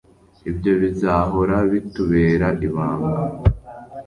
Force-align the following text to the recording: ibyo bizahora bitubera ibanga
ibyo 0.49 0.71
bizahora 0.81 1.55
bitubera 1.71 2.47
ibanga 2.67 3.15